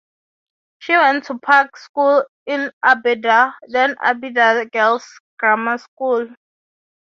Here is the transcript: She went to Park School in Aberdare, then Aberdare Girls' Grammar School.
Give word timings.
She 0.79 0.97
went 0.97 1.25
to 1.25 1.37
Park 1.37 1.77
School 1.77 2.25
in 2.47 2.71
Aberdare, 2.83 3.53
then 3.67 3.95
Aberdare 4.01 4.65
Girls' 4.71 5.21
Grammar 5.37 5.77
School. 5.77 6.29